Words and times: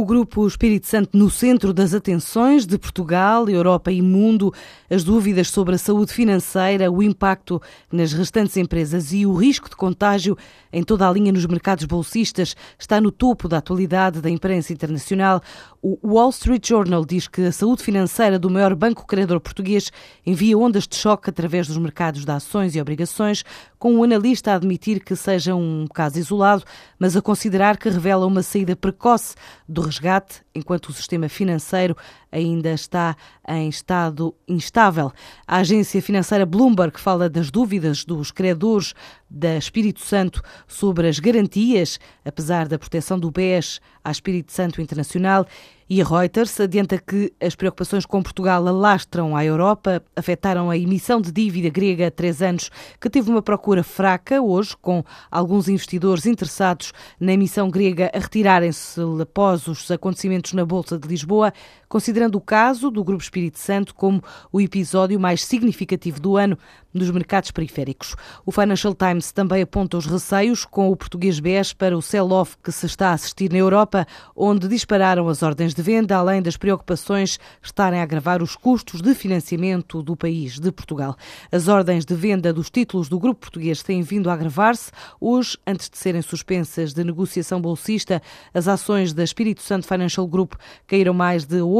O 0.00 0.04
Grupo 0.06 0.46
Espírito 0.46 0.86
Santo 0.86 1.10
no 1.14 1.28
centro 1.28 1.74
das 1.74 1.92
atenções 1.92 2.64
de 2.64 2.78
Portugal, 2.78 3.50
Europa 3.50 3.92
e 3.92 4.00
mundo, 4.00 4.50
as 4.88 5.04
dúvidas 5.04 5.50
sobre 5.50 5.74
a 5.74 5.78
saúde 5.78 6.14
financeira, 6.14 6.90
o 6.90 7.02
impacto 7.02 7.60
nas 7.92 8.14
restantes 8.14 8.56
empresas 8.56 9.12
e 9.12 9.26
o 9.26 9.34
risco 9.34 9.68
de 9.68 9.76
contágio 9.76 10.38
em 10.72 10.82
toda 10.82 11.06
a 11.06 11.12
linha 11.12 11.30
nos 11.30 11.44
mercados 11.44 11.84
bolsistas 11.84 12.56
está 12.78 12.98
no 12.98 13.12
topo 13.12 13.46
da 13.46 13.58
atualidade 13.58 14.22
da 14.22 14.30
imprensa 14.30 14.72
internacional. 14.72 15.42
O 15.82 15.98
Wall 16.02 16.30
Street 16.30 16.66
Journal 16.66 17.04
diz 17.04 17.28
que 17.28 17.42
a 17.42 17.52
saúde 17.52 17.82
financeira 17.82 18.38
do 18.38 18.48
maior 18.48 18.74
banco 18.74 19.06
credor 19.06 19.38
português 19.38 19.92
envia 20.24 20.56
ondas 20.56 20.88
de 20.88 20.96
choque 20.96 21.28
através 21.28 21.66
dos 21.66 21.76
mercados 21.76 22.24
de 22.24 22.30
ações 22.30 22.74
e 22.74 22.80
obrigações, 22.80 23.44
com 23.78 23.94
o 23.94 23.98
um 23.98 24.04
analista 24.04 24.52
a 24.52 24.54
admitir 24.54 25.02
que 25.02 25.14
seja 25.14 25.54
um 25.54 25.86
caso 25.92 26.18
isolado, 26.18 26.64
mas 26.98 27.16
a 27.16 27.22
considerar 27.22 27.76
que 27.76 27.88
revela 27.90 28.26
uma 28.26 28.42
saída 28.42 28.74
precoce 28.74 29.34
do 29.68 29.90
resgate 30.00 30.42
enquanto 30.54 30.88
o 30.88 30.92
sistema 30.92 31.28
financeiro 31.28 31.96
ainda 32.30 32.72
está 32.72 33.16
em 33.48 33.68
estado 33.68 34.34
instável. 34.46 35.12
A 35.46 35.58
agência 35.58 36.00
financeira 36.02 36.46
Bloomberg 36.46 36.98
fala 36.98 37.28
das 37.28 37.50
dúvidas 37.50 38.04
dos 38.04 38.30
credores 38.30 38.94
da 39.28 39.56
Espírito 39.56 40.00
Santo 40.00 40.42
sobre 40.66 41.08
as 41.08 41.18
garantias, 41.18 41.98
apesar 42.24 42.68
da 42.68 42.78
proteção 42.78 43.18
do 43.18 43.30
BES 43.30 43.80
à 44.04 44.10
Espírito 44.10 44.52
Santo 44.52 44.80
Internacional 44.80 45.46
e 45.92 46.00
a 46.00 46.04
Reuters 46.04 46.60
adianta 46.60 46.96
que 46.98 47.32
as 47.40 47.56
preocupações 47.56 48.06
com 48.06 48.22
Portugal 48.22 48.64
alastram 48.68 49.34
à 49.34 49.44
Europa, 49.44 50.00
afetaram 50.14 50.70
a 50.70 50.78
emissão 50.78 51.20
de 51.20 51.32
dívida 51.32 51.68
grega 51.68 52.06
há 52.06 52.10
três 52.12 52.40
anos, 52.40 52.70
que 53.00 53.10
teve 53.10 53.28
uma 53.28 53.42
procura 53.42 53.82
fraca 53.82 54.40
hoje, 54.40 54.76
com 54.80 55.02
alguns 55.28 55.68
investidores 55.68 56.26
interessados 56.26 56.92
na 57.18 57.32
emissão 57.32 57.68
grega 57.68 58.08
a 58.14 58.18
retirarem-se 58.20 59.00
após 59.20 59.66
os 59.66 59.90
acontecimentos 59.90 60.39
na 60.54 60.64
Bolsa 60.64 60.98
de 60.98 61.06
Lisboa, 61.08 61.52
considerando 61.90 62.36
o 62.36 62.40
caso 62.40 62.88
do 62.88 63.02
Grupo 63.02 63.20
Espírito 63.20 63.58
Santo 63.58 63.96
como 63.96 64.22
o 64.52 64.60
episódio 64.60 65.18
mais 65.18 65.44
significativo 65.44 66.20
do 66.20 66.36
ano 66.36 66.56
nos 66.94 67.10
mercados 67.10 67.50
periféricos. 67.50 68.16
O 68.46 68.52
Financial 68.52 68.94
Times 68.94 69.32
também 69.32 69.62
aponta 69.62 69.96
os 69.96 70.06
receios 70.06 70.64
com 70.64 70.90
o 70.90 70.96
português 70.96 71.38
BES 71.40 71.72
para 71.72 71.96
o 71.96 72.02
sell-off 72.02 72.56
que 72.62 72.72
se 72.72 72.86
está 72.86 73.10
a 73.10 73.12
assistir 73.14 73.50
na 73.50 73.58
Europa, 73.58 74.06
onde 74.34 74.68
dispararam 74.68 75.28
as 75.28 75.42
ordens 75.42 75.74
de 75.74 75.82
venda, 75.82 76.16
além 76.16 76.40
das 76.40 76.56
preocupações 76.56 77.38
estarem 77.62 78.00
a 78.00 78.02
agravar 78.02 78.42
os 78.42 78.56
custos 78.56 79.00
de 79.00 79.14
financiamento 79.14 80.02
do 80.02 80.16
país, 80.16 80.58
de 80.58 80.70
Portugal. 80.70 81.16
As 81.50 81.68
ordens 81.68 82.04
de 82.04 82.14
venda 82.14 82.52
dos 82.52 82.70
títulos 82.70 83.08
do 83.08 83.18
grupo 83.18 83.40
português 83.40 83.82
têm 83.82 84.02
vindo 84.02 84.30
a 84.30 84.34
agravar-se. 84.34 84.92
Hoje, 85.20 85.58
antes 85.66 85.90
de 85.90 85.98
serem 85.98 86.22
suspensas 86.22 86.92
de 86.92 87.02
negociação 87.02 87.60
bolsista, 87.60 88.22
as 88.54 88.68
ações 88.68 89.12
da 89.12 89.24
Espírito 89.24 89.62
Santo 89.62 89.86
Financial 89.86 90.26
Group 90.26 90.54
caíram 90.86 91.14
mais 91.14 91.44
de 91.44 91.58
8%, 91.58 91.79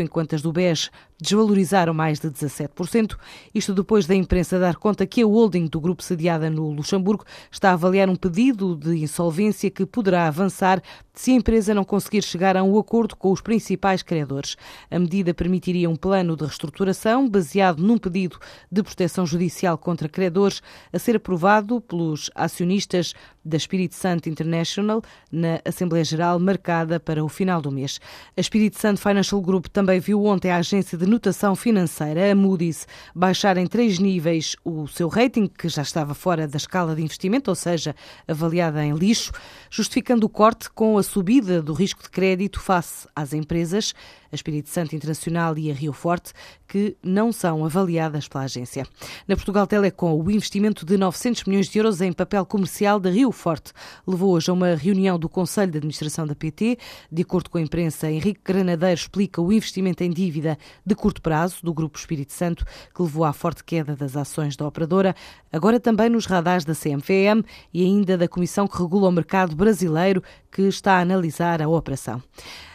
enquanto 0.00 0.34
as 0.34 0.42
do 0.42 0.52
BES 0.52 0.90
desvalorizaram 1.20 1.92
mais 1.92 2.18
de 2.18 2.28
17%. 2.28 3.16
Isto 3.54 3.74
depois 3.74 4.06
da 4.06 4.14
imprensa 4.14 4.58
dar 4.58 4.76
conta 4.76 5.06
que 5.06 5.22
a 5.22 5.26
holding 5.26 5.66
do 5.66 5.80
grupo 5.80 6.02
sediada 6.02 6.48
no 6.48 6.70
Luxemburgo 6.70 7.24
está 7.50 7.70
a 7.70 7.74
avaliar 7.74 8.08
um 8.08 8.16
pedido 8.16 8.74
de 8.74 8.98
insolvência 8.98 9.70
que 9.70 9.84
poderá 9.84 10.26
avançar 10.26 10.82
se 11.12 11.32
a 11.32 11.34
empresa 11.34 11.74
não 11.74 11.84
conseguir 11.84 12.22
chegar 12.22 12.56
a 12.56 12.62
um 12.62 12.78
acordo 12.78 13.14
com 13.14 13.30
os 13.30 13.40
principais 13.40 14.02
credores. 14.02 14.56
A 14.90 14.98
medida 14.98 15.34
permitiria 15.34 15.90
um 15.90 15.96
plano 15.96 16.34
de 16.34 16.44
reestruturação 16.44 17.28
baseado 17.28 17.82
num 17.82 17.98
pedido 17.98 18.38
de 18.72 18.82
proteção 18.82 19.26
judicial 19.26 19.76
contra 19.76 20.08
credores 20.08 20.62
a 20.92 20.98
ser 20.98 21.16
aprovado 21.16 21.80
pelos 21.80 22.30
acionistas 22.34 23.14
da 23.44 23.56
Espírito 23.56 23.94
Santo 23.94 24.28
International 24.28 25.02
na 25.30 25.60
Assembleia 25.64 26.04
Geral 26.04 26.38
marcada 26.38 27.00
para 27.00 27.24
o 27.24 27.28
final 27.28 27.60
do 27.60 27.70
mês. 27.70 28.00
A 28.36 28.40
Espírito 28.40 28.78
Santo 28.78 29.00
Financial 29.00 29.40
Group 29.40 29.66
também 29.66 30.00
viu 30.00 30.24
ontem 30.24 30.50
a 30.50 30.56
agência 30.56 30.96
de 30.96 31.06
notação 31.10 31.56
financeira, 31.56 32.30
a 32.30 32.34
Moody's, 32.34 32.86
baixar 33.14 33.56
em 33.56 33.66
três 33.66 33.98
níveis 33.98 34.54
o 34.64 34.86
seu 34.86 35.08
rating, 35.08 35.48
que 35.48 35.68
já 35.68 35.82
estava 35.82 36.14
fora 36.14 36.46
da 36.46 36.56
escala 36.56 36.94
de 36.94 37.02
investimento, 37.02 37.50
ou 37.50 37.54
seja, 37.56 37.94
avaliada 38.28 38.84
em 38.84 38.94
lixo, 38.94 39.32
justificando 39.68 40.24
o 40.24 40.28
corte 40.28 40.70
com 40.70 40.96
a 40.96 41.02
subida 41.02 41.60
do 41.60 41.72
risco 41.72 42.04
de 42.04 42.10
crédito 42.10 42.60
face 42.60 43.08
às 43.14 43.32
empresas 43.32 43.92
a 44.30 44.34
Espírito 44.34 44.68
Santo 44.68 44.94
Internacional 44.94 45.56
e 45.58 45.70
a 45.70 45.74
Rio 45.74 45.92
Forte, 45.92 46.32
que 46.66 46.96
não 47.02 47.32
são 47.32 47.64
avaliadas 47.64 48.28
pela 48.28 48.44
agência. 48.44 48.86
Na 49.26 49.36
Portugal 49.36 49.66
Telecom, 49.66 50.20
o 50.20 50.30
investimento 50.30 50.86
de 50.86 50.96
900 50.96 51.44
milhões 51.44 51.68
de 51.68 51.78
euros 51.78 52.00
em 52.00 52.12
papel 52.12 52.46
comercial 52.46 53.00
da 53.00 53.10
Rio 53.10 53.32
Forte 53.32 53.72
levou 54.06 54.32
hoje 54.32 54.50
a 54.50 54.54
uma 54.54 54.74
reunião 54.74 55.18
do 55.18 55.28
Conselho 55.28 55.72
de 55.72 55.78
Administração 55.78 56.26
da 56.26 56.34
PT. 56.34 56.78
De 57.10 57.22
acordo 57.22 57.50
com 57.50 57.58
a 57.58 57.60
imprensa, 57.60 58.10
Henrique 58.10 58.40
Granadeiro 58.44 58.94
explica 58.94 59.42
o 59.42 59.52
investimento 59.52 60.04
em 60.04 60.10
dívida 60.10 60.56
de 60.86 60.94
curto 60.94 61.20
prazo 61.20 61.56
do 61.62 61.74
Grupo 61.74 61.98
Espírito 61.98 62.32
Santo, 62.32 62.64
que 62.94 63.02
levou 63.02 63.24
à 63.24 63.32
forte 63.32 63.64
queda 63.64 63.96
das 63.96 64.16
ações 64.16 64.56
da 64.56 64.66
operadora, 64.66 65.14
agora 65.52 65.80
também 65.80 66.08
nos 66.08 66.26
radares 66.26 66.64
da 66.64 66.74
CMVM 66.74 67.44
e 67.72 67.82
ainda 67.82 68.16
da 68.16 68.28
Comissão 68.28 68.66
que 68.66 68.78
regula 68.78 69.08
o 69.08 69.12
mercado 69.12 69.56
brasileiro, 69.56 70.22
que 70.50 70.62
está 70.62 70.94
a 70.94 71.00
analisar 71.00 71.62
a 71.62 71.68
operação. 71.68 72.22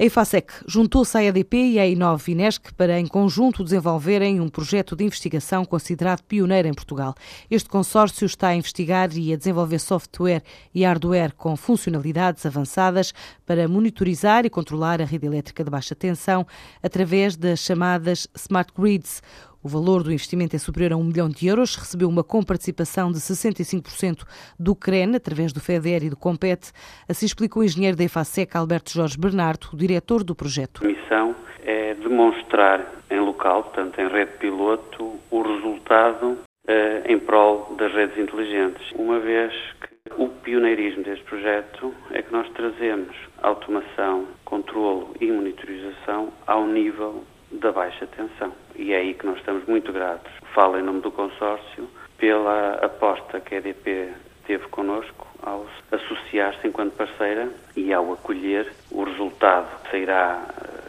A 0.00 0.04
IFASEC 0.04 0.52
juntou-se 0.64 1.18
à 1.18 1.24
EDP 1.24 1.72
e 1.72 1.78
à 1.80 1.84
Inov 1.84 2.28
Inesc 2.28 2.72
para, 2.74 3.00
em 3.00 3.06
conjunto, 3.06 3.64
desenvolverem 3.64 4.40
um 4.40 4.48
projeto 4.48 4.94
de 4.94 5.02
investigação 5.02 5.64
considerado 5.64 6.22
pioneiro 6.22 6.68
em 6.68 6.72
Portugal. 6.72 7.16
Este 7.50 7.68
consórcio 7.68 8.24
está 8.24 8.48
a 8.48 8.54
investigar 8.54 9.10
e 9.16 9.32
a 9.32 9.36
desenvolver 9.36 9.80
software 9.80 10.44
e 10.72 10.84
hardware 10.84 11.34
com 11.34 11.56
funcionalidades 11.56 12.46
avançadas 12.46 13.12
para 13.44 13.66
monitorizar 13.66 14.46
e 14.46 14.50
controlar 14.50 15.02
a 15.02 15.04
rede 15.04 15.26
elétrica 15.26 15.64
de 15.64 15.70
baixa 15.70 15.96
tensão 15.96 16.46
através 16.80 17.36
das 17.36 17.58
chamadas 17.58 18.28
Smart 18.36 18.72
Grids. 18.78 19.20
O 19.62 19.68
valor 19.68 20.04
do 20.04 20.12
investimento 20.12 20.54
é 20.54 20.58
superior 20.58 20.92
a 20.92 20.96
um 20.96 21.02
milhão 21.02 21.28
de 21.28 21.48
euros, 21.48 21.74
recebeu 21.74 22.08
uma 22.08 22.22
comparticipação 22.22 23.10
de 23.10 23.18
65% 23.18 24.22
do 24.58 24.74
CREN, 24.74 25.16
através 25.16 25.52
do 25.52 25.60
FEDER 25.60 26.04
e 26.04 26.10
do 26.10 26.16
COMPET. 26.16 26.70
Assim 27.08 27.26
explicou 27.26 27.62
o 27.62 27.64
engenheiro 27.64 27.96
da 27.96 28.04
EFASEC, 28.04 28.56
Alberto 28.56 28.92
Jorge 28.92 29.18
Bernardo, 29.18 29.70
o 29.72 29.76
diretor 29.76 30.22
do 30.22 30.34
projeto. 30.34 30.84
A 30.84 30.86
missão 30.86 31.34
é 31.64 31.94
demonstrar 31.94 32.86
em 33.10 33.18
local, 33.18 33.64
portanto 33.64 33.98
em 33.98 34.08
rede 34.08 34.32
piloto, 34.38 35.18
o 35.28 35.42
resultado 35.42 36.38
eh, 36.68 37.02
em 37.06 37.18
prol 37.18 37.74
das 37.76 37.92
redes 37.92 38.16
inteligentes. 38.16 38.92
Uma 38.92 39.18
vez 39.18 39.52
que 39.80 40.22
o 40.22 40.28
pioneirismo 40.28 41.02
deste 41.02 41.24
projeto 41.24 41.92
é 42.12 42.22
que 42.22 42.32
nós 42.32 42.48
trazemos 42.50 43.16
automação, 43.42 44.26
controlo 44.44 45.14
e 45.20 45.32
monitorização 45.32 46.32
ao 46.46 46.64
nível 46.64 47.24
da 47.50 47.72
baixa 47.72 48.06
tensão. 48.06 48.52
E 48.78 48.92
é 48.92 48.98
aí 48.98 49.14
que 49.14 49.26
nós 49.26 49.36
estamos 49.38 49.66
muito 49.66 49.92
gratos. 49.92 50.32
Falo 50.54 50.78
em 50.78 50.82
nome 50.82 51.00
do 51.00 51.10
consórcio 51.10 51.88
pela 52.16 52.74
aposta 52.74 53.40
que 53.40 53.56
a 53.56 53.58
EDP 53.58 54.12
teve 54.46 54.66
connosco 54.68 55.26
ao 55.42 55.66
associar-se 55.90 56.66
enquanto 56.66 56.94
parceira 56.94 57.48
e 57.76 57.92
ao 57.92 58.12
acolher 58.12 58.72
o 58.90 59.04
resultado 59.04 59.82
que 59.82 59.90
sairá 59.90 60.42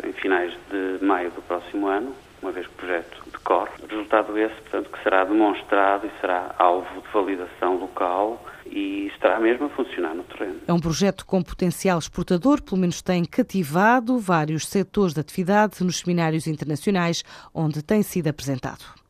eh, 0.04 0.08
em 0.08 0.14
finais 0.14 0.54
de 0.72 1.04
maio 1.04 1.32
do 1.32 1.42
próximo 1.42 1.88
ano, 1.88 2.16
uma 2.42 2.52
vez 2.52 2.68
que 2.68 2.74
o 2.74 2.78
projeto 2.78 3.29
decorre. 3.50 3.72
Resultado 3.90 4.38
esse, 4.38 4.56
portanto, 4.62 4.90
que 4.92 5.04
será 5.04 5.26
demonstrado 5.26 6.08
e 6.08 6.22
será 6.22 6.54
alvo 6.58 7.02
de 7.02 7.08
validação 7.12 7.78
local 7.78 8.46
e 8.68 9.08
estará 9.08 9.40
mesmo 9.40 9.66
a 9.66 9.70
funcionar 9.70 10.14
no 10.14 10.24
terreno. 10.24 10.58
É 10.68 10.74
um 10.74 10.80
projeto 10.80 11.26
com 11.26 11.42
potencial 11.42 11.98
exportador, 11.98 12.62
pelo 12.62 12.80
menos 12.80 13.02
tem 13.02 13.26
cativado 13.26 14.20
vários 14.20 14.68
setores 14.68 15.14
de 15.14 15.20
atividade 15.20 15.84
nos 15.84 16.00
seminários 16.00 16.46
internacionais 16.46 17.24
onde 17.54 17.82
tem 17.82 18.04
sido 18.04 18.28
apresentado. 18.28 18.86